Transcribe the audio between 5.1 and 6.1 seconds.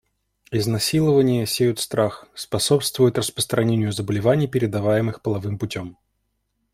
половым путем.